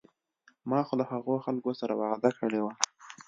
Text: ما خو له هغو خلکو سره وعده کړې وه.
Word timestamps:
ما 0.69 0.79
خو 0.87 0.93
له 0.99 1.05
هغو 1.11 1.35
خلکو 1.45 1.71
سره 1.81 1.93
وعده 2.01 2.29
کړې 2.39 2.59
وه. 2.65 2.73